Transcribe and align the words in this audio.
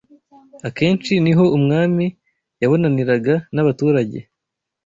akenshi 0.67 1.13
ni 1.23 1.33
ho 1.37 1.43
umwami 1.57 2.05
yabonaniraga 2.61 3.35
n’abaturage 3.53 4.19